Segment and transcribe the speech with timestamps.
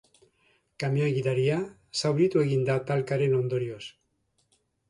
[0.83, 1.59] Kamioi gidaria
[2.01, 3.81] zauritu egin da talkaren ondorioz.